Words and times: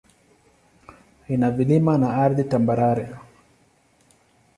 Ina 1.33 1.49
vilima 1.57 1.93
na 1.97 2.09
ardhi 2.23 2.43
tambarare. 2.53 3.05